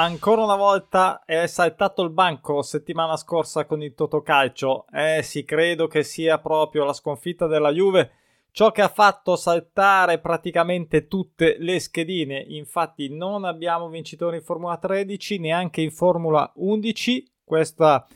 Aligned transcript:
Ancora 0.00 0.44
una 0.44 0.56
volta 0.56 1.24
è 1.26 1.46
saltato 1.46 2.00
il 2.02 2.08
banco 2.08 2.62
settimana 2.62 3.18
scorsa 3.18 3.66
con 3.66 3.82
il 3.82 3.92
Totocalcio. 3.92 4.86
Eh 4.90 5.20
sì, 5.22 5.44
credo 5.44 5.88
che 5.88 6.04
sia 6.04 6.38
proprio 6.38 6.86
la 6.86 6.94
sconfitta 6.94 7.46
della 7.46 7.70
Juve 7.70 8.10
ciò 8.50 8.72
che 8.72 8.80
ha 8.80 8.88
fatto 8.88 9.36
saltare 9.36 10.18
praticamente 10.18 11.06
tutte 11.06 11.56
le 11.58 11.78
schedine. 11.80 12.42
Infatti 12.48 13.14
non 13.14 13.44
abbiamo 13.44 13.90
vincitori 13.90 14.38
in 14.38 14.42
Formula 14.42 14.78
13, 14.78 15.38
neanche 15.38 15.82
in 15.82 15.90
Formula 15.90 16.50
11. 16.54 17.32
Questa 17.44 18.06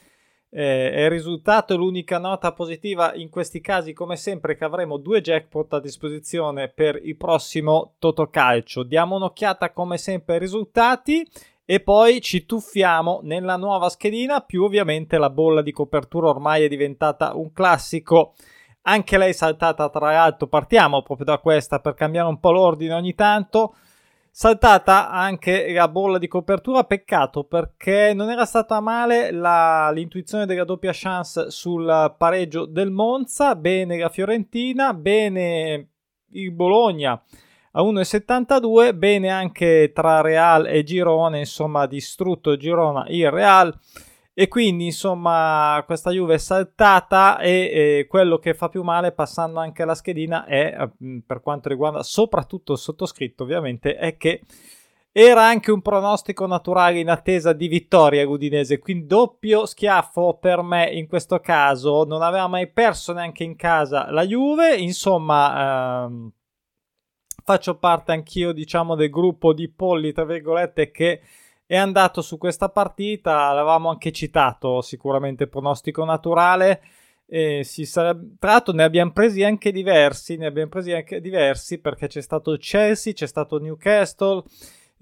eh, 0.49 0.91
è 0.91 1.03
il 1.03 1.11
risultato. 1.11 1.77
L'unica 1.77 2.17
nota 2.17 2.55
positiva 2.55 3.13
in 3.13 3.29
questi 3.29 3.61
casi, 3.61 3.93
come 3.93 4.17
sempre, 4.17 4.57
che 4.57 4.65
avremo 4.65 4.97
due 4.97 5.21
jackpot 5.21 5.75
a 5.75 5.81
disposizione 5.81 6.69
per 6.71 6.99
il 7.03 7.19
prossimo 7.19 7.97
Totocalcio. 7.99 8.85
Diamo 8.85 9.17
un'occhiata 9.17 9.71
come 9.75 9.99
sempre 9.99 10.33
ai 10.37 10.41
risultati 10.41 11.29
e 11.67 11.81
poi 11.81 12.21
ci 12.21 12.45
tuffiamo 12.45 13.21
nella 13.23 13.57
nuova 13.57 13.89
schedina, 13.89 14.41
più 14.41 14.65
ovviamente 14.65 15.17
la 15.17 15.31
bolla 15.31 15.63
di 15.63 15.73
copertura 15.73 16.29
ormai 16.29 16.65
è 16.65 16.69
diventata 16.69 17.35
un 17.35 17.53
classico. 17.53 18.35
Anche 18.83 19.17
lei 19.17 19.33
saltata 19.33 19.89
tra 19.89 20.13
l'altro, 20.13 20.47
partiamo 20.47 21.03
proprio 21.03 21.27
da 21.27 21.39
questa 21.39 21.81
per 21.81 21.95
cambiare 21.95 22.29
un 22.29 22.39
po' 22.39 22.53
l'ordine 22.53 22.93
ogni 22.93 23.15
tanto. 23.15 23.77
Saltata 24.31 25.11
anche 25.11 25.73
la 25.73 25.89
bolla 25.89 26.19
di 26.19 26.29
copertura, 26.29 26.85
peccato 26.85 27.45
perché 27.45 28.13
non 28.15 28.31
era 28.31 28.45
stata 28.45 28.81
male 28.81 29.31
la, 29.31 29.91
l'intuizione 29.91 30.45
della 30.45 30.65
doppia 30.65 30.91
chance 30.93 31.51
sul 31.51 32.15
pareggio 32.19 32.67
del 32.67 32.91
Monza, 32.91 33.55
bene 33.55 33.97
la 33.97 34.09
Fiorentina, 34.09 34.93
bene 34.93 35.89
il 36.31 36.51
Bologna 36.51 37.23
a 37.77 37.83
1,72. 37.83 38.97
Bene 38.97 39.29
anche 39.29 39.93
tra 39.95 40.21
Real 40.21 40.67
e 40.67 40.83
Girone, 40.83 41.39
insomma, 41.39 41.87
distrutto 41.87 42.57
Girona 42.57 43.07
il 43.09 43.31
Real. 43.31 43.77
E 44.37 44.49
quindi, 44.49 44.87
insomma, 44.87 45.81
questa 45.87 46.11
Juve 46.11 46.35
è 46.35 46.39
saltata 46.39 47.39
e, 47.39 48.01
e 48.01 48.07
quello 48.09 48.39
che 48.39 48.55
fa 48.55 48.69
più 48.69 48.83
male, 48.83 49.13
passando 49.13 49.61
anche 49.61 49.83
alla 49.83 49.95
schedina, 49.95 50.45
è 50.45 50.77
mm, 51.05 51.19
per 51.21 51.41
quanto 51.41 51.69
riguarda 51.69 52.03
soprattutto 52.03 52.73
il 52.73 52.79
sottoscritto, 52.79 53.45
ovviamente, 53.45 53.95
è 53.95 54.17
che 54.17 54.43
era 55.13 55.45
anche 55.45 55.71
un 55.71 55.81
pronostico 55.81 56.45
naturale 56.47 56.99
in 56.99 57.09
attesa 57.09 57.53
di 57.53 57.69
vittoria 57.69 58.25
l'Udinese, 58.25 58.81
quindi 58.81 59.07
doppio 59.07 59.65
schiaffo 59.65 60.39
per 60.41 60.63
me 60.63 60.91
in 60.91 61.07
questo 61.07 61.39
caso. 61.39 62.05
Non 62.05 62.21
aveva 62.23 62.49
mai 62.49 62.69
perso 62.69 63.13
neanche 63.13 63.45
in 63.45 63.55
casa 63.57 64.11
la 64.11 64.27
Juve, 64.27 64.75
insomma... 64.77 66.07
Ehm, 66.07 66.33
faccio 67.45 67.77
parte 67.77 68.13
anch'io, 68.13 68.53
diciamo, 68.53 68.95
del 68.95 69.11
gruppo 69.11 69.53
di 69.53 69.69
polli, 69.69 70.13
tra 70.13 70.25
virgolette, 70.25 70.91
che 70.91 71.21
è 71.67 71.77
andato 71.77 72.23
su 72.23 72.39
questa 72.39 72.71
partita. 72.71 73.53
L'avevamo 73.53 73.91
anche 73.91 74.11
citato, 74.11 74.81
sicuramente 74.81 75.47
pronostico 75.47 76.05
naturale. 76.05 76.81
Si 77.27 77.85
sarebbe... 77.85 78.37
Tra 78.39 78.53
l'altro 78.53 78.75
ne 78.75 78.83
abbiamo 78.85 79.13
presi 79.13 79.43
anche 79.43 79.73
diversi, 79.73 80.37
ne 80.37 80.47
abbiamo 80.47 80.69
presi 80.69 80.93
anche 80.93 81.21
diversi 81.21 81.81
perché 81.81 82.07
c'è 82.07 82.21
stato 82.21 82.57
Chelsea, 82.59 83.13
c'è 83.13 83.27
stato 83.27 83.59
Newcastle, 83.59 84.43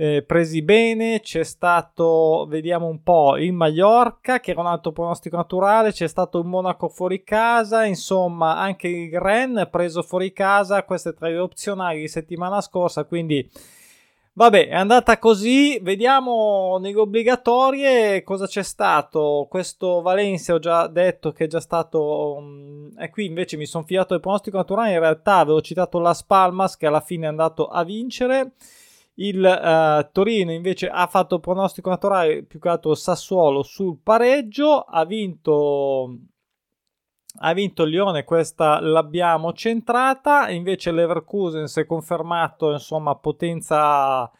eh, 0.03 0.25
presi 0.25 0.63
bene, 0.63 1.21
c'è 1.21 1.45
stato, 1.45 2.45
vediamo 2.49 2.87
un 2.87 3.05
po', 3.05 3.37
il 3.37 3.53
Mallorca 3.53 4.41
che 4.41 4.51
era 4.51 4.59
un 4.59 4.67
altro 4.67 4.91
pronostico 4.91 5.37
naturale, 5.37 5.93
c'è 5.93 6.09
stato 6.09 6.41
il 6.41 6.45
Monaco 6.45 6.89
fuori 6.89 7.23
casa, 7.23 7.85
insomma 7.85 8.57
anche 8.57 8.89
il 8.89 9.17
Ren 9.17 9.69
preso 9.71 10.03
fuori 10.03 10.33
casa, 10.33 10.83
queste 10.83 11.15
tre 11.15 11.39
opzionali 11.39 12.01
di 12.01 12.09
settimana 12.09 12.61
scorsa, 12.61 13.05
quindi 13.05 13.49
vabbè 14.33 14.71
è 14.71 14.75
andata 14.75 15.21
così, 15.21 15.79
vediamo 15.79 16.79
nelle 16.81 16.99
obbligatorie 16.99 18.25
cosa 18.25 18.49
c'è 18.49 18.65
stato, 18.65 19.47
questo 19.49 20.01
Valencia 20.01 20.55
ho 20.55 20.59
già 20.59 20.89
detto 20.89 21.31
che 21.31 21.45
è 21.45 21.47
già 21.47 21.61
stato, 21.61 22.39
um, 22.39 22.91
e 22.99 23.09
qui 23.09 23.27
invece 23.27 23.57
mi 23.57 23.67
sono 23.67 23.85
fidato 23.85 24.15
del 24.15 24.21
pronostico 24.21 24.57
naturale, 24.57 24.95
in 24.95 24.99
realtà 24.99 25.37
avevo 25.37 25.61
citato 25.61 26.01
Las 26.01 26.25
Palmas 26.25 26.77
che 26.77 26.89
alla 26.89 27.01
fine 27.01 27.27
è 27.27 27.29
andato 27.29 27.69
a 27.69 27.85
vincere, 27.85 28.55
il 29.15 29.43
uh, 29.43 30.11
Torino 30.13 30.53
invece 30.53 30.89
ha 30.89 31.07
fatto 31.07 31.39
pronostico 31.39 31.91
naturale 31.91 32.45
più 32.45 32.59
che 32.59 32.69
altro 32.69 32.95
Sassuolo 32.95 33.63
sul 33.63 33.99
pareggio. 34.03 34.81
Ha 34.81 35.05
vinto, 35.05 36.17
ha 37.41 37.53
vinto 37.53 37.85
Lione, 37.85 38.25
questa 38.25 38.81
l'abbiamo 38.81 39.53
centrata. 39.53 40.49
Invece 40.51 40.93
l'Everkusen 40.93 41.67
si 41.67 41.81
è 41.81 41.87
confermato 41.87 42.73
insomma 42.73 43.15
potenza 43.17 44.31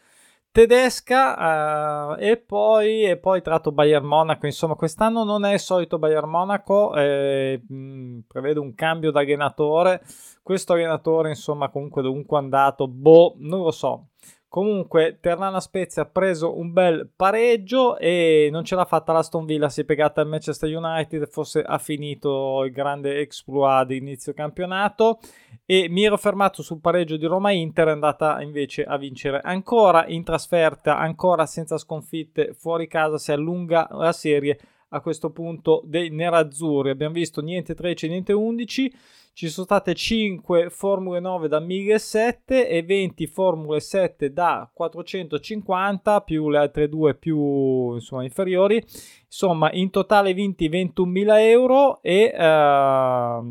tedesca 0.53 2.13
uh, 2.13 2.17
e 2.19 2.37
poi 2.37 3.05
e 3.05 3.17
poi 3.17 3.41
tratto 3.41 3.73
Bayern 3.73 4.05
Monaco 4.05 4.45
insomma 4.45 4.75
quest'anno 4.75 5.25
non 5.25 5.47
è 5.47 5.55
il 5.55 5.59
solito 5.61 5.99
Bayern 5.99 6.29
Monaco 6.29 6.95
eh, 6.95 7.63
mh, 7.67 8.19
prevede 8.29 8.59
un 8.59 8.75
cambio 8.75 9.11
d'allenatore 9.11 10.03
questo 10.43 10.75
allenatore 10.75 11.31
insomma 11.31 11.71
comunque 11.71 12.03
dovunque 12.03 12.37
andato 12.37 12.87
boh 12.87 13.35
non 13.39 13.63
lo 13.63 13.71
so 13.71 14.09
Comunque, 14.53 15.17
Ternana 15.19 15.61
Spezia 15.61 16.03
ha 16.03 16.05
preso 16.05 16.59
un 16.59 16.75
bel 16.75 17.09
pareggio 17.17 17.97
e 17.97 18.51
non 18.53 18.65
ce 18.65 18.75
l'ha 18.75 18.85
fatta 18.85 19.11
l'Aston 19.11 19.47
Villa. 19.47 19.71
Si 19.71 19.81
è 19.81 19.85
pegata 19.85 20.21
al 20.21 20.27
Manchester 20.27 20.69
United. 20.77 21.27
Forse 21.31 21.63
ha 21.63 21.79
finito 21.79 22.63
il 22.65 22.71
grande 22.71 23.21
exploit 23.21 23.87
di 23.87 23.97
inizio 23.97 24.35
campionato. 24.35 25.21
E 25.65 25.89
mi 25.89 26.05
ero 26.05 26.19
fermato 26.19 26.63
sul 26.63 26.83
pareggio 26.83 27.17
di 27.17 27.25
Roma 27.25 27.51
Inter. 27.51 27.87
È 27.89 27.93
andata 27.93 28.43
invece 28.43 28.85
a 28.85 28.99
vincere 28.99 29.41
ancora 29.43 30.07
in 30.09 30.23
trasferta, 30.23 30.99
ancora 30.99 31.47
senza 31.47 31.79
sconfitte 31.79 32.53
fuori 32.53 32.87
casa. 32.89 33.17
Si 33.17 33.33
allunga 33.33 33.89
la 33.93 34.13
serie 34.13 34.59
a 34.93 35.01
questo 35.01 35.31
punto 35.31 35.83
dei 35.85 36.11
nerazzurri. 36.11 36.91
Abbiamo 36.91 37.15
visto 37.15 37.41
niente 37.41 37.75
13, 37.75 38.09
niente 38.09 38.33
11 38.33 38.93
ci 39.35 39.49
sono 39.49 39.65
state 39.65 39.95
5 39.95 40.69
Formule 40.69 41.19
9 41.19 41.49
da 41.49 41.59
1007 41.59 42.69
e 42.69 42.83
20 42.83 43.27
Formule 43.29 43.81
7 43.81 44.31
da 44.31 44.69
450 44.71 46.21
più 46.21 46.51
le 46.51 46.59
altre 46.59 46.91
due 46.91 47.15
più 47.15 47.95
insomma, 47.95 48.25
inferiori. 48.25 48.85
Insomma, 49.25 49.73
in 49.73 49.89
totale 49.89 50.35
vinti 50.35 50.69
21.000 50.69 51.39
euro 51.39 52.03
e 52.03 52.31
uh, 52.35 53.43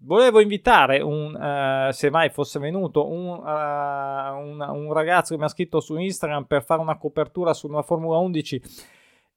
volevo 0.00 0.40
invitare, 0.40 1.02
un, 1.02 1.34
uh, 1.34 1.92
se 1.92 2.08
mai 2.08 2.30
fosse 2.30 2.58
venuto, 2.58 3.06
un, 3.06 3.26
uh, 3.26 4.48
un, 4.48 4.66
un 4.66 4.92
ragazzo 4.94 5.34
che 5.34 5.38
mi 5.38 5.44
ha 5.44 5.48
scritto 5.48 5.80
su 5.80 5.98
Instagram 5.98 6.44
per 6.44 6.64
fare 6.64 6.80
una 6.80 6.96
copertura 6.96 7.52
su 7.52 7.66
una 7.66 7.82
Formula 7.82 8.16
11 8.16 8.62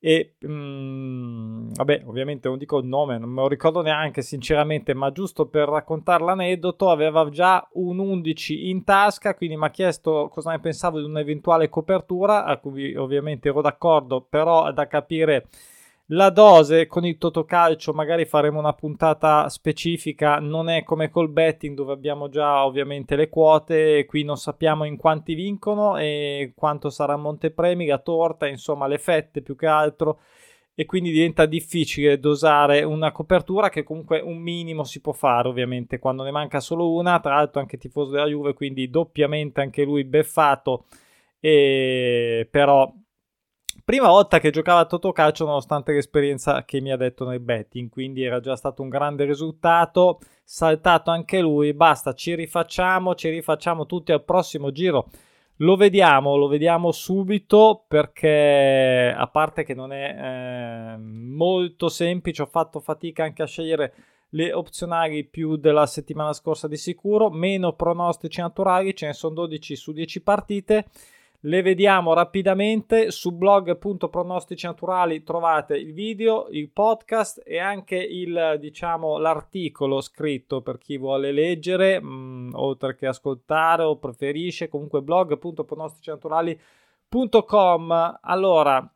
e 0.06 0.34
mh, 0.38 0.52
mm, 0.52 1.68
vabbè, 1.76 2.04
ovviamente 2.08 2.50
non 2.50 2.58
dico 2.58 2.78
il 2.80 2.86
nome, 2.86 3.18
non 3.18 3.30
me 3.30 3.40
lo 3.40 3.48
ricordo 3.48 3.82
neanche 3.82 4.22
sinceramente, 4.22 4.94
ma 4.94 5.14
giusto 5.14 5.46
per 5.46 5.70
raccontare 5.70 6.26
l'aneddoto, 6.26 6.90
aveva 6.90 7.30
già 7.30 7.66
un 7.76 8.00
11 8.00 8.70
in 8.70 8.84
tasca, 8.84 9.34
quindi 9.34 9.56
mi 9.56 9.64
ha 9.64 9.70
chiesto 9.70 10.28
cosa 10.30 10.52
ne 10.52 10.60
pensavo 10.60 11.00
di 11.00 11.06
un'eventuale 11.06 11.70
copertura, 11.70 12.44
a 12.44 12.58
cui 12.58 12.94
ovviamente 12.98 13.48
ero 13.48 13.62
d'accordo, 13.62 14.20
però 14.30 14.74
da 14.74 14.88
capire 14.88 15.48
la 16.08 16.30
dose 16.30 16.86
con 16.86 17.06
il 17.06 17.18
Totocalcio, 17.18 17.94
magari 17.94 18.26
faremo 18.26 18.60
una 18.60 18.74
puntata 18.74 19.48
specifica, 19.50 20.40
non 20.40 20.70
è 20.70 20.84
come 20.84 21.10
col 21.10 21.30
betting 21.30 21.76
dove 21.76 21.94
abbiamo 21.94 22.30
già 22.30 22.66
ovviamente 22.66 23.16
le 23.16 23.30
quote, 23.30 24.06
qui 24.06 24.24
non 24.24 24.38
sappiamo 24.38 24.84
in 24.84 24.98
quanti 24.98 25.34
vincono 25.34 25.98
e 25.98 26.52
quanto 26.56 26.90
sarà 26.90 27.16
montepremi, 27.16 27.86
la 27.88 28.00
torta, 28.00 28.48
insomma 28.48 28.88
le 28.88 28.98
fette 28.98 29.42
più 29.42 29.56
che 29.56 29.68
altro. 29.68 30.20
E 30.76 30.86
quindi 30.86 31.12
diventa 31.12 31.46
difficile 31.46 32.20
dosare 32.20 32.82
una 32.82 33.12
copertura 33.12 33.70
che 33.70 33.84
comunque 33.84 34.20
un 34.22 34.38
minimo 34.38 34.84
si 34.84 35.02
può 35.02 35.14
fare 35.14 35.48
ovviamente 35.48 36.00
quando 36.00 36.24
ne 36.24 36.32
manca 36.32 36.60
solo 36.60 36.92
una, 36.94 37.20
tra 37.20 37.36
l'altro 37.36 37.62
anche 37.62 37.78
tifoso 37.78 38.12
della 38.12 38.26
Juve, 38.26 38.54
quindi 38.54 38.90
doppiamente 38.90 39.62
anche 39.62 39.84
lui 39.84 40.04
beffato, 40.04 40.86
e 41.40 42.48
però 42.50 42.92
prima 43.84 44.08
volta 44.08 44.40
che 44.40 44.50
giocava 44.50 44.80
a 44.80 44.86
Totocalcio 44.86 45.46
nonostante 45.46 45.92
l'esperienza 45.92 46.64
che 46.64 46.80
mi 46.82 46.92
ha 46.92 46.98
detto 46.98 47.28
nel 47.28 47.40
betting, 47.40 47.90
quindi 47.90 48.24
era 48.24 48.40
già 48.40 48.56
stato 48.56 48.82
un 48.82 48.90
grande 48.90 49.26
risultato, 49.26 50.20
saltato 50.44 51.12
anche 51.12 51.42
lui, 51.42 51.74
basta, 51.74 52.14
ci 52.14 52.36
rifacciamo, 52.36 53.16
ci 53.16 53.30
rifacciamo 53.30 53.86
tutti 53.86 54.12
al 54.12 54.24
prossimo 54.24 54.72
giro. 54.72 55.10
Lo 55.58 55.76
vediamo, 55.76 56.36
lo 56.36 56.48
vediamo 56.48 56.92
subito 56.92 57.86
perché 57.88 59.14
a 59.16 59.28
parte 59.28 59.64
che 59.64 59.74
non 59.74 59.94
è 59.94 60.16
eh, 60.18 60.98
molto 60.98 61.90
semplice, 61.90 62.42
ho 62.42 62.48
fatto 62.48 62.80
fatica 62.80 63.24
anche 63.24 63.44
a 63.44 63.48
scegliere 63.48 63.94
le 64.30 64.52
opzionali 64.52 65.26
più 65.26 65.58
della 65.58 65.86
settimana 65.86 66.34
scorsa 66.34 66.68
di 66.68 66.78
sicuro, 66.78 67.30
meno 67.30 67.74
pronostici 67.74 68.42
naturali, 68.42 68.96
ce 68.96 69.08
ne 69.08 69.14
sono 69.14 69.36
12 69.36 69.76
su 69.76 69.92
10 69.92 70.22
partite 70.22 70.88
le 71.46 71.62
vediamo 71.62 72.14
rapidamente 72.14 73.12
su 73.12 73.32
blog.pronostici 73.32 74.66
naturali 74.66 75.24
trovate 75.24 75.78
il 75.78 75.94
video, 75.94 76.48
il 76.50 76.70
podcast 76.70 77.42
e 77.46 77.60
anche 77.60 77.96
il, 77.96 78.58
diciamo, 78.60 79.18
l'articolo 79.18 80.02
scritto 80.02 80.62
per 80.62 80.78
chi 80.78 80.98
vuole 80.98 81.32
leggere, 81.32 82.02
mh, 82.02 82.08
mm, 82.08 82.50
oltre 82.54 82.96
che 82.96 83.08
ascoltare 83.08 83.84
o 83.84 83.98
preferisce, 83.98 84.68
comunque 84.70 85.02
blog.pronosticinaturali.com 85.02 86.72
Com. 87.46 88.20
Allora, 88.22 88.92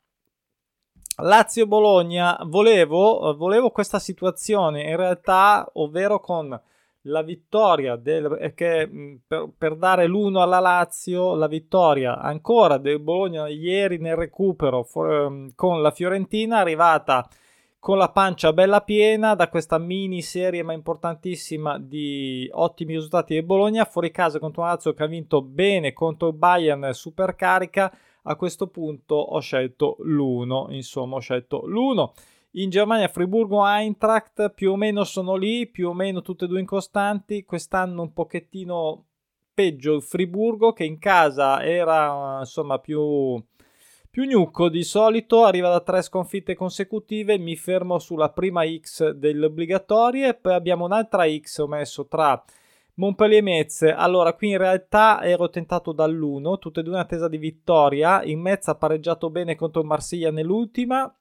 Lazio-Bologna, 1.18 2.40
volevo, 2.46 3.36
volevo 3.38 3.70
questa 3.70 4.00
situazione 4.00 4.90
in 4.90 4.96
realtà, 4.96 5.70
ovvero 5.74 6.20
con 6.20 6.60
la 7.08 7.22
vittoria 7.22 7.96
del, 7.96 8.52
che, 8.56 9.20
per, 9.26 9.50
per, 9.58 9.76
dare 9.76 10.06
l'uno 10.06 10.42
alla 10.42 10.60
Lazio, 10.60 11.36
la 11.36 11.48
vittoria 11.48 12.20
ancora 12.20 12.78
del 12.78 13.00
Bologna 13.00 13.48
ieri 13.48 13.98
nel 13.98 14.16
recupero 14.16 14.84
for, 14.84 15.12
ehm, 15.12 15.52
con 15.56 15.82
la 15.82 15.92
Fiorentina, 15.92 16.60
arrivata 16.60 17.28
con 17.80 17.98
la 17.98 18.10
pancia 18.10 18.54
bella 18.54 18.82
piena 18.82 19.36
da 19.36 19.50
questa 19.50 19.78
mini 19.78 20.22
serie 20.22 20.64
ma 20.64 20.74
importantissima 20.74 21.80
di 21.80 22.50
ottimi 22.52 22.94
risultati 22.94 23.36
del 23.36 23.44
Bologna, 23.44 23.86
fuori 23.86 24.12
casa 24.12 24.40
contro 24.40 24.62
un 24.62 24.68
Lazio 24.68 24.94
che 24.94 25.04
ha 25.04 25.08
vinto 25.08 25.42
bene 25.42 25.94
contro 25.94 26.30
il 26.30 26.36
Bayern 26.36 26.90
super 26.94 27.36
carica 27.36 27.92
a 28.24 28.36
questo 28.36 28.68
punto 28.68 29.16
ho 29.16 29.40
scelto 29.40 29.98
l'1, 30.00 30.74
insomma 30.74 31.16
ho 31.16 31.20
scelto 31.20 31.66
l'1. 31.66 32.10
In 32.58 32.72
Germania 32.72 33.08
Friburgo 33.08 33.64
Eintracht 33.64 34.50
più 34.50 34.72
o 34.72 34.76
meno 34.76 35.04
sono 35.04 35.36
lì, 35.36 35.68
più 35.68 35.90
o 35.90 35.94
meno 35.94 36.24
tutte 36.24 36.46
e 36.46 36.48
due 36.48 36.60
incostanti, 36.60 37.44
quest'anno 37.44 38.02
un 38.02 38.14
pochettino 38.14 39.06
peggio 39.54 39.94
il 39.94 40.02
Friburgo 40.02 40.74
che 40.74 40.84
in 40.84 40.98
casa 40.98 41.64
era 41.64 42.38
insomma 42.40 42.80
più, 42.80 43.40
più 44.10 44.26
gnucco 44.26 44.70
di 44.70 44.82
solito, 44.82 45.44
arriva 45.46 45.70
da 45.70 45.82
tre 45.82 46.02
sconfitte 46.02 46.56
consecutive, 46.56 47.38
mi 47.38 47.56
fermo 47.56 48.00
sulla 48.00 48.32
prima 48.32 48.64
X 48.66 49.12
delle 49.12 49.46
obbligatorie, 49.46 50.34
poi 50.34 50.54
abbiamo 50.56 50.86
un'altra 50.86 51.30
X 51.30 51.60
ho 51.60 51.68
messo 51.68 52.08
tra 52.08 52.44
Montpellier 52.96 53.44
Metz, 53.44 53.84
allora 53.84 54.34
qui 54.34 54.50
in 54.50 54.58
realtà 54.58 55.22
ero 55.22 55.52
tentato 55.52 55.92
dall'1, 55.92 56.58
tutte 56.58 56.80
e 56.80 56.84
due 56.84 56.94
in 56.94 57.02
attesa 57.02 57.28
di 57.28 57.38
vittoria, 57.38 58.24
in 58.24 58.40
Metz 58.42 58.68
ha 58.68 58.74
pareggiato 58.74 59.30
bene 59.30 59.56
contro 59.56 59.84
Marsiglia 59.84 60.32
nell'ultima, 60.32 61.14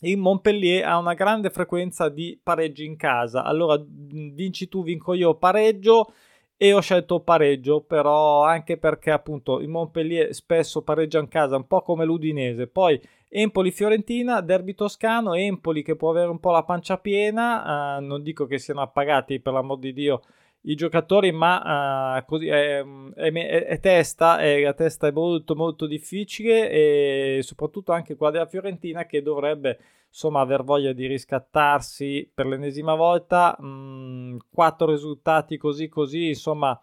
il 0.00 0.18
Montpellier 0.18 0.84
ha 0.84 0.98
una 0.98 1.14
grande 1.14 1.50
frequenza 1.50 2.08
di 2.08 2.38
pareggi 2.42 2.84
in 2.84 2.96
casa, 2.96 3.44
allora 3.44 3.82
vinci 3.82 4.68
tu, 4.68 4.82
vinco 4.82 5.14
io, 5.14 5.34
pareggio 5.36 6.12
e 6.58 6.72
ho 6.72 6.80
scelto 6.80 7.20
pareggio, 7.20 7.80
però 7.82 8.42
anche 8.42 8.78
perché 8.78 9.10
appunto 9.10 9.60
il 9.60 9.68
Montpellier 9.68 10.34
spesso 10.34 10.82
pareggia 10.82 11.18
in 11.18 11.28
casa, 11.28 11.56
un 11.56 11.66
po' 11.66 11.82
come 11.82 12.04
l'Udinese, 12.04 12.66
poi 12.66 13.00
Empoli-Fiorentina, 13.28 14.40
derby 14.40 14.74
toscano, 14.74 15.34
Empoli 15.34 15.82
che 15.82 15.96
può 15.96 16.10
avere 16.10 16.28
un 16.28 16.40
po' 16.40 16.52
la 16.52 16.62
pancia 16.62 16.98
piena, 16.98 17.96
eh, 17.96 18.00
non 18.00 18.22
dico 18.22 18.46
che 18.46 18.58
siano 18.58 18.80
appagati 18.80 19.40
per 19.40 19.52
l'amor 19.52 19.78
di 19.78 19.92
Dio 19.92 20.22
i 20.68 20.74
giocatori, 20.74 21.32
ma 21.32 22.18
uh, 22.18 22.24
così 22.24 22.48
è, 22.48 22.82
è, 23.14 23.32
è, 23.32 23.64
è 23.64 23.80
testa, 23.80 24.38
la 24.60 24.72
testa 24.74 25.06
è 25.06 25.12
molto 25.12 25.54
molto 25.54 25.86
difficile 25.86 26.70
e 26.70 27.40
soprattutto 27.42 27.92
anche 27.92 28.16
qua 28.16 28.30
della 28.30 28.46
Fiorentina 28.46 29.06
che 29.06 29.22
dovrebbe 29.22 29.78
insomma 30.08 30.40
aver 30.40 30.64
voglia 30.64 30.92
di 30.92 31.06
riscattarsi 31.06 32.30
per 32.32 32.46
l'ennesima 32.46 32.94
volta. 32.94 33.56
Mm, 33.62 34.38
quattro 34.50 34.90
risultati 34.90 35.56
così 35.56 35.88
così, 35.88 36.28
insomma. 36.28 36.78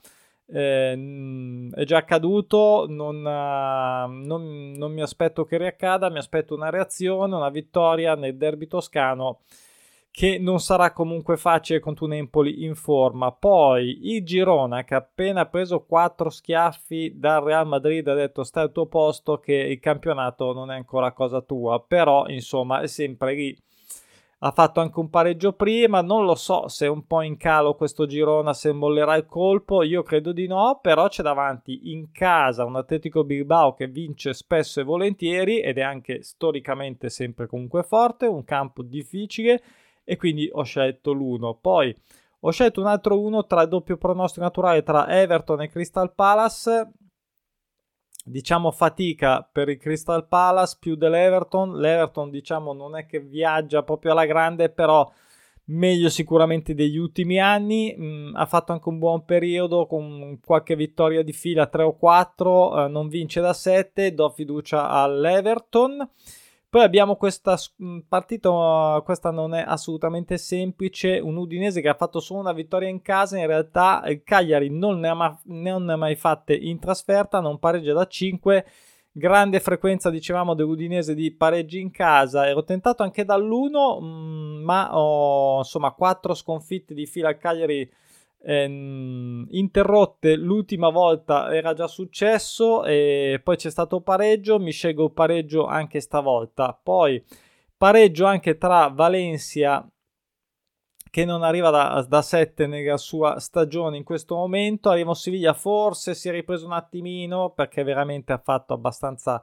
Eh, 0.46 1.70
è 1.74 1.84
già 1.86 1.98
accaduto, 1.98 2.86
non, 2.88 3.18
uh, 3.18 4.26
non, 4.26 4.74
non 4.76 4.92
mi 4.92 5.02
aspetto 5.02 5.46
che 5.46 5.58
riaccada, 5.58 6.10
mi 6.10 6.18
aspetto 6.18 6.54
una 6.54 6.70
reazione, 6.70 7.34
una 7.36 7.50
vittoria 7.50 8.16
nel 8.16 8.36
derby 8.36 8.68
toscano 8.68 9.40
che 10.16 10.38
non 10.38 10.60
sarà 10.60 10.94
comunque 10.94 11.38
facile 11.38 11.80
contro 11.80 12.06
un 12.06 12.14
Empoli 12.14 12.66
in 12.66 12.76
forma. 12.76 13.32
Poi 13.32 14.14
il 14.14 14.24
Girona 14.24 14.84
che 14.84 14.94
ha 14.94 15.00
appena 15.00 15.48
preso 15.48 15.86
quattro 15.86 16.30
schiaffi 16.30 17.14
dal 17.16 17.44
Real 17.44 17.66
Madrid 17.66 18.08
ha 18.08 18.14
detto 18.14 18.44
stai 18.44 18.66
al 18.66 18.72
tuo 18.72 18.86
posto 18.86 19.40
che 19.40 19.56
il 19.56 19.80
campionato 19.80 20.54
non 20.54 20.70
è 20.70 20.76
ancora 20.76 21.14
cosa 21.14 21.42
tua, 21.42 21.84
però 21.84 22.28
insomma 22.28 22.82
è 22.82 22.88
sempre 22.88 23.34
lì. 23.34 23.58
Ha 24.46 24.52
fatto 24.52 24.82
anche 24.82 25.00
un 25.00 25.10
pareggio 25.10 25.54
prima, 25.54 26.02
non 26.02 26.26
lo 26.26 26.36
so 26.36 26.68
se 26.68 26.86
è 26.86 26.90
un 26.90 27.08
po' 27.08 27.22
in 27.22 27.36
calo 27.36 27.74
questo 27.74 28.06
Girona, 28.06 28.54
se 28.54 28.72
mollerà 28.72 29.16
il 29.16 29.26
colpo, 29.26 29.82
io 29.82 30.04
credo 30.04 30.32
di 30.32 30.46
no, 30.46 30.78
però 30.80 31.08
c'è 31.08 31.24
davanti 31.24 31.92
in 31.92 32.12
casa 32.12 32.66
un 32.66 32.76
Atletico 32.76 33.24
Bilbao 33.24 33.74
che 33.74 33.88
vince 33.88 34.34
spesso 34.34 34.80
e 34.80 34.84
volentieri 34.84 35.60
ed 35.60 35.80
è 35.80 35.82
anche 35.82 36.22
storicamente 36.22 37.10
sempre 37.10 37.48
comunque 37.48 37.82
forte, 37.82 38.28
un 38.28 38.44
campo 38.44 38.84
difficile 38.84 39.64
e 40.04 40.18
quindi 40.18 40.50
ho 40.52 40.64
scelto 40.64 41.14
l'1. 41.14 41.58
Poi 41.60 41.96
ho 42.46 42.52
scelto 42.52 42.82
un 42.82 42.88
altro 42.88 43.20
1 43.22 43.46
tra 43.46 43.62
il 43.62 43.70
doppio 43.70 43.98
pronostico 43.98 44.44
naturale 44.44 44.84
tra 44.84 45.08
Everton 45.08 45.62
e 45.62 45.70
Crystal 45.70 46.14
Palace. 46.14 46.92
Diciamo 48.26 48.72
fatica 48.72 49.48
per 49.50 49.70
il 49.70 49.78
Crystal 49.78 50.28
Palace 50.28 50.78
più 50.80 50.96
dell'Everton. 50.96 51.78
L'Everton, 51.78 52.30
diciamo, 52.30 52.74
non 52.74 52.98
è 52.98 53.06
che 53.06 53.20
viaggia 53.20 53.84
proprio 53.84 54.12
alla 54.12 54.26
grande, 54.26 54.70
però 54.70 55.10
meglio 55.66 56.10
sicuramente 56.10 56.74
degli 56.74 56.98
ultimi 56.98 57.40
anni. 57.40 57.96
Mm, 57.98 58.36
ha 58.36 58.46
fatto 58.46 58.74
anche 58.74 58.90
un 58.90 59.00
buon 59.00 59.24
periodo 59.24 59.86
con 59.88 60.40
qualche 60.46 60.76
vittoria 60.76 61.24
di 61.24 61.34
fila 61.34 61.68
3 61.68 61.84
o 61.84 61.96
4. 61.96 62.86
Eh, 62.86 62.88
non 62.90 63.08
vince 63.08 63.40
da 63.40 63.54
7. 63.54 64.14
Do 64.14 64.30
fiducia 64.30 64.90
all'Everton. 64.90 66.10
Poi 66.74 66.82
abbiamo 66.82 67.18
questa 67.18 67.56
partita, 68.08 69.00
questa 69.06 69.30
non 69.30 69.54
è 69.54 69.64
assolutamente 69.64 70.40
semplice, 70.40 71.20
un 71.20 71.38
Udinese 71.38 71.82
che 71.82 71.88
ha 71.88 71.94
fatto 71.94 72.20
solo 72.20 72.40
una 72.40 72.52
vittoria 72.52 72.90
in 72.90 73.04
casa, 73.04 73.38
in 73.38 73.46
realtà 73.46 74.02
il 74.08 74.24
Cagliari 74.24 74.72
non 74.72 74.98
ne 74.98 75.08
ha, 75.10 75.14
ma, 75.14 75.40
non 75.44 75.86
ne 75.86 75.94
ha 75.94 75.98
mai 75.98 76.16
fatte 76.16 76.56
in 76.56 76.80
trasferta, 76.80 77.40
non 77.42 77.60
pareggia 77.60 77.94
da 77.94 78.08
5, 78.08 78.66
grande 79.12 79.60
frequenza 79.60 80.10
dicevamo 80.10 80.56
dell'Udinese 80.56 81.14
di 81.14 81.30
pareggi 81.32 81.80
in 81.80 81.92
casa, 81.92 82.48
ero 82.48 82.64
tentato 82.64 83.04
anche 83.04 83.24
dall'1, 83.24 84.64
ma 84.64 84.98
ho 84.98 85.60
insomma 85.60 85.92
4 85.92 86.34
sconfitte 86.34 86.96
di 86.96 87.06
fila 87.06 87.28
al 87.28 87.38
Cagliari 87.38 87.88
ehm, 88.44 89.48
interrotte 89.52 90.36
l'ultima 90.36 90.90
volta 90.90 91.54
era 91.54 91.74
già 91.74 91.88
successo 91.88 92.84
e 92.84 93.40
poi 93.44 93.56
c'è 93.56 93.70
stato 93.70 94.02
pareggio 94.02 94.60
mi 94.60 94.72
scelgo 94.72 95.10
pareggio 95.10 95.66
anche 95.66 96.00
stavolta. 96.02 96.78
Poi 96.82 97.24
pareggio 97.78 98.26
anche 98.26 98.58
tra 98.58 98.88
Valencia 98.90 99.88
che 101.10 101.26
non 101.26 101.44
arriva 101.44 101.70
da, 101.70 102.06
da 102.08 102.22
7 102.24 102.66
nella 102.66 102.98
sua 102.98 103.40
stagione 103.40 103.98
in 103.98 104.04
questo 104.04 104.36
momento 104.36 104.90
arriva 104.90 105.14
Siviglia 105.14 105.54
forse 105.54 106.16
si 106.16 106.28
è 106.28 106.32
ripreso 106.32 106.66
un 106.66 106.72
attimino 106.72 107.52
perché 107.52 107.84
veramente 107.84 108.34
ha 108.34 108.42
fatto 108.44 108.74
abbastanza 108.74 109.42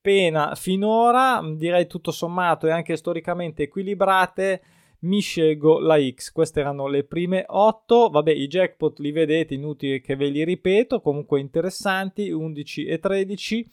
pena 0.00 0.54
finora. 0.54 1.40
Direi 1.56 1.86
tutto 1.86 2.12
sommato 2.12 2.66
e 2.66 2.70
anche 2.70 2.96
storicamente 2.96 3.64
equilibrate 3.64 4.62
mi 5.00 5.20
scelgo 5.20 5.78
la 5.78 5.98
X. 5.98 6.32
Queste 6.32 6.60
erano 6.60 6.86
le 6.86 7.04
prime 7.04 7.44
8. 7.46 8.08
Vabbè, 8.10 8.32
i 8.32 8.46
jackpot 8.46 8.98
li 8.98 9.12
vedete, 9.12 9.54
inutile 9.54 10.00
che 10.00 10.16
ve 10.16 10.28
li 10.28 10.44
ripeto, 10.44 11.00
comunque 11.00 11.40
interessanti, 11.40 12.30
11 12.30 12.86
e 12.86 12.98
13. 12.98 13.70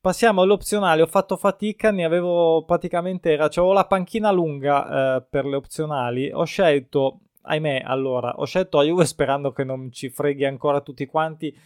Passiamo 0.00 0.42
all'opzionale, 0.42 1.02
ho 1.02 1.06
fatto 1.06 1.36
fatica, 1.36 1.92
ne 1.92 2.04
avevo 2.04 2.64
praticamente, 2.64 3.30
era, 3.30 3.44
avevo 3.44 3.72
la 3.72 3.86
panchina 3.86 4.32
lunga 4.32 5.18
eh, 5.18 5.22
per 5.22 5.44
le 5.44 5.54
opzionali, 5.54 6.28
ho 6.32 6.42
scelto, 6.42 7.20
ahimè, 7.42 7.82
allora, 7.84 8.34
ho 8.36 8.44
scelto 8.44 8.78
la 8.78 8.82
Juve 8.82 9.04
sperando 9.04 9.52
che 9.52 9.62
non 9.62 9.92
ci 9.92 10.08
freghi 10.08 10.44
ancora 10.44 10.80
tutti 10.80 11.06
quanti 11.06 11.56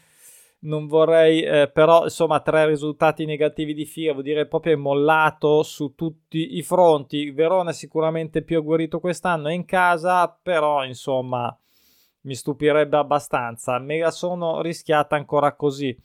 non 0.61 0.87
vorrei, 0.87 1.43
eh, 1.43 1.71
però 1.71 2.05
insomma 2.05 2.41
tre 2.41 2.67
risultati 2.67 3.25
negativi 3.25 3.75
di 3.75 3.85
fila, 3.85 4.13
vuol 4.13 4.25
dire 4.25 4.47
proprio 4.47 4.73
è 4.73 4.77
mollato 4.77 5.63
su 5.63 5.95
tutti 5.95 6.57
i 6.57 6.63
fronti. 6.63 7.31
Verona 7.31 7.71
è 7.71 7.75
sicuramente 7.75 8.43
più 8.43 8.59
agguerrito 8.59 9.01
quest'anno, 9.01 9.49
è 9.49 9.53
in 9.53 9.65
casa, 9.65 10.29
però 10.29 10.85
insomma 10.85 11.57
mi 12.23 12.35
stupirebbe 12.35 12.97
abbastanza. 12.97 13.79
Me 13.79 13.99
la 13.99 14.11
sono 14.11 14.61
rischiata 14.61 15.17
ancora 15.17 15.55
così. 15.55 15.97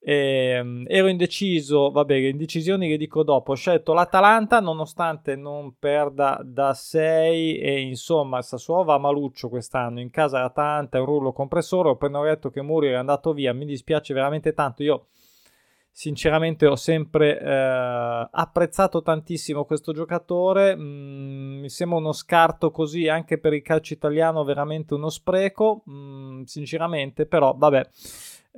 Eh, 0.00 0.84
ero 0.86 1.08
indeciso, 1.08 1.90
vabbè, 1.90 2.14
indecisioni 2.14 2.88
le 2.88 2.96
dico 2.96 3.22
dopo. 3.22 3.52
Ho 3.52 3.54
scelto 3.56 3.92
l'Atalanta 3.92 4.60
nonostante 4.60 5.34
non 5.34 5.74
perda 5.78 6.40
da 6.44 6.72
6 6.72 7.58
e 7.58 7.80
insomma 7.80 8.40
Sassuolo 8.40 8.84
va 8.84 8.94
a 8.94 8.98
maluccio 8.98 9.48
quest'anno. 9.48 10.00
In 10.00 10.10
casa 10.10 10.40
l'Atalanta 10.40 10.98
è 10.98 11.00
un 11.00 11.06
rullo 11.06 11.32
compressore. 11.32 11.88
Ho 11.88 11.92
appena 11.92 12.22
detto 12.22 12.50
che 12.50 12.62
Muriel 12.62 12.94
è 12.94 12.96
andato 12.96 13.32
via, 13.32 13.52
mi 13.52 13.64
dispiace 13.64 14.14
veramente 14.14 14.52
tanto. 14.52 14.82
Io 14.82 15.06
sinceramente 15.90 16.64
ho 16.66 16.76
sempre 16.76 17.40
eh, 17.40 18.28
apprezzato 18.30 19.02
tantissimo 19.02 19.64
questo 19.64 19.92
giocatore. 19.92 20.76
Mm, 20.76 21.60
mi 21.60 21.68
sembra 21.68 21.98
uno 21.98 22.12
scarto 22.12 22.70
così 22.70 23.08
anche 23.08 23.38
per 23.38 23.52
il 23.52 23.62
calcio 23.62 23.94
italiano, 23.94 24.44
veramente 24.44 24.94
uno 24.94 25.08
spreco. 25.08 25.82
Mm, 25.90 26.44
sinceramente, 26.44 27.26
però 27.26 27.54
vabbè 27.56 27.88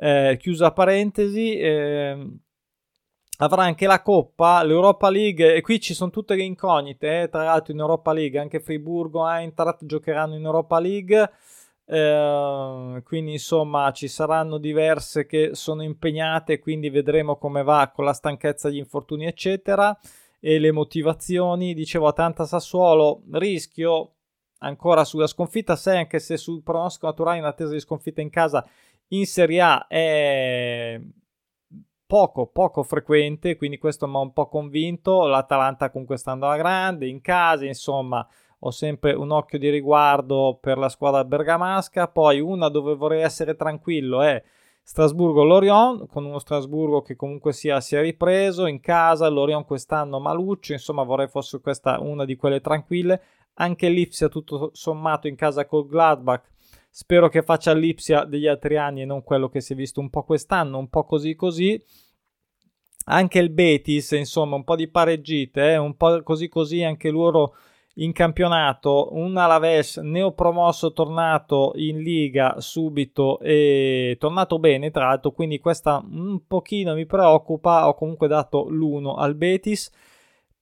eh, 0.03 0.39
chiusa 0.41 0.73
parentesi, 0.73 1.59
eh, 1.59 2.27
avrà 3.39 3.65
anche 3.65 3.87
la 3.87 4.01
Coppa, 4.01 4.63
l'Europa 4.63 5.11
League, 5.11 5.55
e 5.55 5.61
qui 5.61 5.79
ci 5.79 5.93
sono 5.93 6.11
tutte 6.11 6.35
le 6.35 6.43
incognite, 6.43 7.23
eh, 7.23 7.29
tra 7.29 7.45
l'altro 7.45 7.75
in 7.75 7.81
Europa 7.81 8.13
League, 8.15 8.39
anche 8.39 8.61
Friburgo, 8.61 9.29
Eintracht 9.29 9.85
giocheranno 9.85 10.37
in 10.37 10.45
Europa 10.45 10.81
League, 10.81 11.31
eh, 11.85 13.03
quindi 13.05 13.33
insomma 13.33 13.91
ci 13.93 14.09
saranno 14.09 14.57
diverse 14.57 15.27
che 15.27 15.51
sono 15.53 15.83
impegnate, 15.83 16.61
quindi 16.61 16.89
vedremo 16.89 17.37
come 17.37 17.63
va 17.63 17.91
con 17.95 18.07
la 18.07 18.15
stanchezza, 18.15 18.71
gli 18.71 18.77
infortuni 18.77 19.27
eccetera 19.27 19.99
e 20.41 20.59
le 20.59 20.73
motivazioni. 20.73 21.75
Dicevo 21.75 22.07
Atalanta 22.07 22.47
Sassuolo, 22.47 23.23
rischio 23.33 24.15
ancora 24.61 25.05
sulla 25.05 25.27
sconfitta 25.27 25.77
6 25.77 25.97
anche 25.97 26.19
se 26.19 26.37
sul 26.37 26.63
pronostico 26.63 27.07
naturale 27.07 27.39
in 27.39 27.45
attesa 27.45 27.73
di 27.73 27.81
sconfitta 27.81 28.21
in 28.21 28.31
casa 28.31 28.67
in 29.13 29.27
Serie 29.27 29.61
A 29.61 29.87
è 29.87 31.01
poco 32.07 32.47
poco 32.49 32.83
frequente 32.83 33.57
quindi 33.57 33.79
questo 33.79 34.09
mi 34.09 34.17
ha 34.17 34.19
un 34.19 34.33
po' 34.33 34.49
convinto. 34.49 35.27
l'Atalanta 35.27 35.91
comunque 35.91 36.17
stando 36.17 36.47
alla 36.47 36.57
grande 36.57 37.07
in 37.07 37.21
casa 37.21 37.65
insomma 37.65 38.27
ho 38.63 38.71
sempre 38.71 39.13
un 39.15 39.31
occhio 39.31 39.59
di 39.59 39.71
riguardo 39.71 40.59
per 40.61 40.79
la 40.79 40.89
squadra 40.89 41.25
bergamasca. 41.25 42.09
Poi 42.09 42.41
una 42.41 42.69
dove 42.69 42.95
vorrei 42.95 43.23
essere 43.23 43.57
tranquillo 43.57 44.21
è 44.21 44.43
Strasburgo-Lorient, 44.83 46.07
con 46.09 46.25
uno 46.25 46.39
Strasburgo 46.39 47.01
che 47.03 47.17
comunque 47.17 47.53
sia, 47.53 47.81
si 47.81 47.97
è 47.97 48.01
ripreso. 48.01 48.67
In 48.67 48.81
casa, 48.81 49.29
Lorient 49.29 49.65
quest'anno 49.65 50.19
maluccio, 50.19 50.73
insomma 50.73 51.05
vorrei 51.05 51.29
fosse 51.29 51.61
questa 51.61 52.01
una 52.01 52.25
di 52.25 52.37
quelle 52.37 52.61
tranquille, 52.61 53.23
anche 53.55 53.89
l'Ipsia 53.89 54.29
tutto 54.29 54.71
sommato 54.73 55.29
in 55.29 55.37
casa 55.37 55.65
col 55.65 55.87
Gladbach, 55.87 56.51
spero 56.91 57.29
che 57.29 57.43
faccia 57.43 57.73
l'Ipsia 57.73 58.25
degli 58.25 58.47
altri 58.47 58.77
anni 58.77 59.03
e 59.03 59.07
non 59.07 59.23
quello 59.23 59.49
che 59.49 59.61
si 59.61 59.73
è 59.73 59.77
visto 59.77 60.01
un 60.01 60.11
po' 60.11 60.25
quest'anno, 60.25 60.79
un 60.79 60.89
po' 60.89 61.05
così 61.05 61.35
così, 61.35 61.81
anche 63.05 63.39
il 63.39 63.51
Betis, 63.51 64.11
insomma 64.13 64.57
un 64.57 64.65
po' 64.65 64.77
di 64.77 64.89
pareggite, 64.89 65.73
eh, 65.73 65.77
un 65.77 65.97
po' 65.97 66.23
così 66.23 66.49
così 66.49 66.83
anche 66.83 67.11
loro 67.11 67.55
in 67.95 68.13
campionato, 68.13 69.09
un 69.13 69.37
Alaves 69.37 69.99
neopromosso 69.99 70.93
tornato 70.93 71.73
in 71.77 71.99
Liga 72.01 72.61
subito 72.61 73.39
e 73.41 74.17
tornato 74.19 74.59
bene 74.59 74.91
tra 74.91 75.07
l'altro, 75.07 75.33
quindi 75.33 75.59
questa 75.59 76.03
un 76.09 76.47
pochino 76.47 76.95
mi 76.95 77.07
preoccupa, 77.07 77.89
ho 77.89 77.95
comunque 77.95 78.29
dato 78.29 78.69
l'1 78.69 79.15
al 79.19 79.35
Betis 79.35 79.91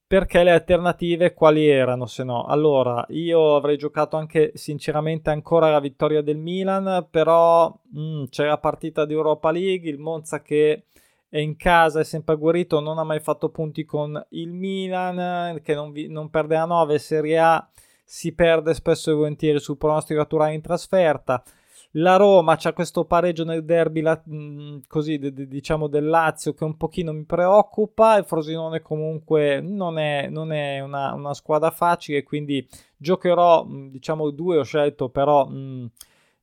perché 0.08 0.42
le 0.42 0.52
alternative 0.52 1.34
quali 1.34 1.68
erano 1.68 2.06
se 2.06 2.24
no? 2.24 2.46
Allora, 2.46 3.04
io 3.10 3.54
avrei 3.56 3.76
giocato 3.76 4.16
anche 4.16 4.52
sinceramente 4.54 5.28
ancora 5.28 5.70
la 5.70 5.80
vittoria 5.80 6.22
del 6.22 6.38
Milan, 6.38 7.06
però 7.10 7.78
mm, 7.96 8.24
c'è 8.30 8.46
la 8.46 8.56
partita 8.56 9.04
di 9.04 9.12
Europa 9.12 9.50
League, 9.50 9.90
il 9.90 9.98
Monza 9.98 10.40
che 10.40 10.84
è 11.28 11.38
in 11.38 11.56
casa, 11.56 12.00
è 12.00 12.04
sempre 12.04 12.34
agguerrito, 12.34 12.80
non 12.80 12.96
ha 12.96 13.04
mai 13.04 13.20
fatto 13.20 13.50
punti 13.50 13.84
con 13.84 14.18
il 14.30 14.50
Milan, 14.50 15.60
che 15.62 15.74
non, 15.74 15.92
vi, 15.92 16.08
non 16.08 16.30
perde 16.30 16.56
a 16.56 16.64
9, 16.64 16.98
Serie 16.98 17.38
A 17.38 17.68
si 18.02 18.32
perde 18.32 18.72
spesso 18.72 19.10
e 19.10 19.14
volentieri 19.14 19.60
sul 19.60 19.76
pronostico 19.76 20.20
naturale 20.20 20.54
in 20.54 20.62
trasferta. 20.62 21.44
La 21.92 22.16
Roma 22.16 22.56
c'ha 22.56 22.74
questo 22.74 23.06
pareggio 23.06 23.44
nel 23.44 23.64
derby 23.64 24.02
la, 24.02 24.20
mh, 24.22 24.80
così, 24.86 25.18
d- 25.18 25.30
d- 25.30 25.46
diciamo 25.46 25.86
del 25.86 26.06
Lazio 26.06 26.52
che 26.52 26.64
un 26.64 26.76
pochino 26.76 27.12
mi 27.12 27.24
preoccupa. 27.24 28.16
Il 28.18 28.24
Frosinone 28.24 28.82
comunque 28.82 29.60
non 29.60 29.98
è, 29.98 30.28
non 30.28 30.52
è 30.52 30.80
una, 30.80 31.14
una, 31.14 31.32
squadra 31.32 31.70
facile, 31.70 32.22
quindi 32.24 32.66
giocherò, 32.96 33.64
mh, 33.64 33.90
diciamo 33.90 34.28
due 34.30 34.58
ho 34.58 34.64
scelto, 34.64 35.08
però 35.08 35.46
mh, 35.46 35.90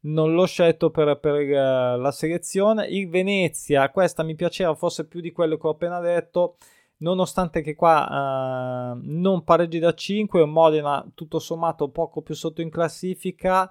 non 0.02 0.34
l'ho 0.34 0.46
scelto 0.46 0.90
per, 0.90 1.20
per 1.20 1.34
uh, 1.36 2.00
la 2.00 2.12
selezione. 2.12 2.88
Il 2.88 3.08
Venezia, 3.10 3.90
questa 3.92 4.24
mi 4.24 4.36
piaceva 4.36 4.74
forse 4.74 5.06
più 5.06 5.22
di 5.22 5.32
quello 5.32 5.58
che 5.58 5.68
ho 5.68 5.72
appena 5.72 6.00
detto, 6.00 6.58
nonostante 6.98 7.62
che 7.62 7.76
qua 7.76 8.94
uh, 8.96 9.00
non 9.04 9.44
pareggi 9.44 9.78
da 9.78 9.94
5, 9.94 10.42
un 10.42 10.50
Modena 10.50 11.06
tutto 11.14 11.38
sommato 11.38 11.90
poco 11.90 12.22
più 12.22 12.34
sotto 12.34 12.62
in 12.62 12.70
classifica, 12.72 13.70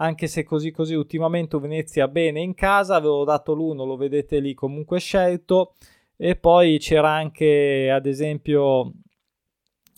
anche 0.00 0.26
se 0.26 0.44
così 0.44 0.70
così 0.70 0.94
ultimamente 0.94 1.58
Venezia 1.58 2.08
bene 2.08 2.40
in 2.40 2.54
casa, 2.54 2.96
avevo 2.96 3.24
dato 3.24 3.54
l'1, 3.54 3.84
lo 3.84 3.96
vedete 3.96 4.40
lì 4.40 4.54
comunque 4.54 4.98
scelto. 4.98 5.74
E 6.16 6.36
poi 6.36 6.78
c'era 6.78 7.10
anche, 7.10 7.90
ad 7.90 8.06
esempio, 8.06 8.92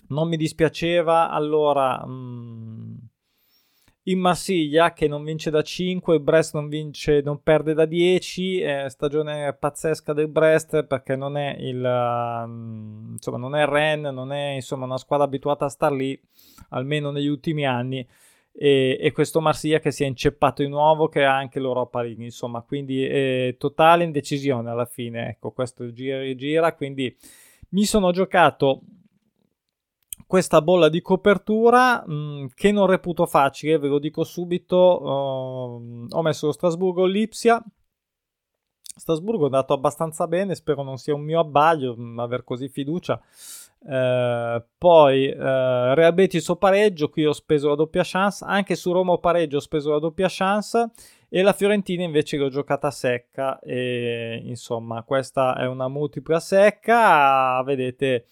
non 0.08 0.28
mi 0.28 0.36
dispiaceva, 0.36 1.30
allora... 1.30 2.04
Mh, 2.06 2.12
mm, 2.12 2.94
in 4.06 4.18
Marsiglia 4.18 4.92
che 4.92 5.06
non 5.06 5.22
vince 5.22 5.50
da 5.50 5.62
5, 5.62 6.14
il 6.16 6.20
Brest 6.20 6.54
non 6.54 6.68
vince, 6.68 7.20
non 7.22 7.40
perde 7.40 7.72
da 7.72 7.84
10, 7.84 8.58
eh, 8.58 8.88
stagione 8.88 9.52
pazzesca 9.52 10.12
del 10.12 10.26
Brest 10.26 10.82
perché 10.86 11.14
non 11.14 11.36
è 11.36 11.54
il 11.60 11.78
uh, 11.78 13.12
insomma 13.12 13.36
non 13.36 13.54
è 13.54 13.64
Rennes, 13.64 14.12
non 14.12 14.32
è 14.32 14.54
insomma 14.54 14.86
una 14.86 14.98
squadra 14.98 15.26
abituata 15.26 15.66
a 15.66 15.68
star 15.68 15.92
lì 15.92 16.20
almeno 16.70 17.12
negli 17.12 17.28
ultimi 17.28 17.64
anni 17.64 18.04
e, 18.52 18.98
e 19.00 19.12
questo 19.12 19.40
Marsiglia 19.40 19.80
che 19.80 19.90
si 19.90 20.04
è 20.04 20.06
inceppato 20.06 20.62
di 20.62 20.68
nuovo 20.68 21.08
che 21.08 21.24
ha 21.24 21.34
anche 21.34 21.58
l'Europa 21.58 22.02
League, 22.02 22.24
insomma, 22.24 22.62
quindi 22.62 23.06
eh, 23.06 23.56
totale 23.58 24.04
indecisione 24.04 24.70
alla 24.70 24.86
fine, 24.86 25.30
ecco, 25.30 25.50
questo 25.52 25.90
gira 25.92 26.22
e 26.22 26.34
gira, 26.34 26.74
quindi 26.74 27.16
mi 27.70 27.84
sono 27.84 28.12
giocato 28.12 28.82
questa 30.32 30.62
bolla 30.62 30.88
di 30.88 31.02
copertura 31.02 32.02
mh, 32.06 32.14
mm, 32.14 32.46
che 32.54 32.72
non 32.72 32.86
reputo 32.86 33.26
facile, 33.26 33.78
ve 33.78 33.88
lo 33.88 33.98
dico 33.98 34.24
subito. 34.24 34.76
Uh, 35.02 36.06
ho 36.08 36.22
messo 36.22 36.46
lo 36.46 36.52
Strasburgo 36.52 37.04
Lipsia. 37.04 37.62
Strasburgo 38.94 39.42
è 39.42 39.44
andato 39.44 39.74
abbastanza 39.74 40.26
bene, 40.26 40.54
spero 40.54 40.82
non 40.82 40.96
sia 40.96 41.14
un 41.14 41.20
mio 41.20 41.40
abbaglio 41.40 41.94
mh, 41.94 42.02
mm, 42.02 42.18
aver 42.18 42.44
così 42.44 42.70
fiducia. 42.70 43.20
Uh, 43.84 44.62
poi 44.78 45.28
uh, 45.28 45.94
Real 45.94 46.14
Betis 46.14 46.46
o 46.48 46.56
pareggio, 46.56 47.08
qui 47.08 47.26
ho 47.26 47.32
speso 47.32 47.68
la 47.68 47.74
doppia 47.74 48.02
chance, 48.04 48.44
anche 48.46 48.76
su 48.76 48.92
Roma 48.92 49.12
o 49.12 49.18
pareggio 49.18 49.56
ho 49.56 49.60
speso 49.60 49.90
la 49.90 49.98
doppia 49.98 50.28
chance. 50.28 50.90
E 51.28 51.42
la 51.42 51.54
Fiorentina 51.54 52.02
invece 52.02 52.36
l'ho 52.36 52.50
giocata 52.50 52.90
secca. 52.90 53.58
E 53.60 54.40
insomma 54.44 55.02
questa 55.02 55.56
è 55.56 55.66
una 55.66 55.88
multipla 55.88 56.38
secca, 56.40 57.62
vedete 57.64 58.26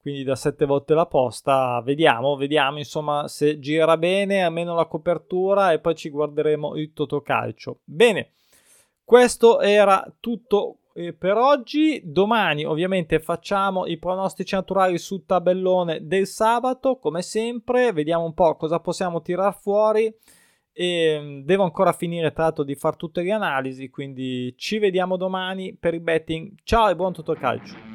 quindi 0.00 0.24
da 0.24 0.34
sette 0.34 0.64
volte 0.64 0.94
la 0.94 1.06
posta. 1.06 1.80
Vediamo, 1.82 2.34
vediamo 2.34 2.78
insomma 2.78 3.28
se 3.28 3.58
gira 3.60 3.96
bene, 3.96 4.42
almeno 4.42 4.74
la 4.74 4.86
copertura. 4.86 5.72
E 5.72 5.78
poi 5.78 5.94
ci 5.94 6.10
guarderemo 6.10 6.74
il 6.76 6.92
Totocalcio. 6.92 7.80
Bene, 7.84 8.32
questo 9.04 9.60
era 9.60 10.04
tutto 10.18 10.79
eh, 11.06 11.12
per 11.12 11.36
oggi. 11.36 12.00
Domani 12.04 12.64
ovviamente 12.64 13.20
facciamo 13.20 13.86
i 13.86 13.98
pronostici 13.98 14.54
naturali 14.54 14.98
sul 14.98 15.24
tabellone 15.24 16.06
del 16.06 16.26
sabato, 16.26 16.98
come 16.98 17.22
sempre. 17.22 17.92
Vediamo 17.92 18.24
un 18.24 18.34
po' 18.34 18.56
cosa 18.56 18.80
possiamo 18.80 19.22
tirar 19.22 19.58
fuori. 19.58 20.14
E 20.72 21.18
mm, 21.20 21.40
devo 21.40 21.64
ancora 21.64 21.92
finire 21.92 22.32
tra 22.32 22.44
l'altro 22.44 22.64
di 22.64 22.74
fare 22.74 22.96
tutte 22.96 23.22
le 23.22 23.32
analisi, 23.32 23.90
quindi 23.90 24.54
ci 24.56 24.78
vediamo 24.78 25.16
domani 25.16 25.74
per 25.74 25.94
il 25.94 26.00
betting. 26.00 26.52
Ciao 26.62 26.88
e 26.88 26.96
buon 26.96 27.12
Totocalcio. 27.12 27.89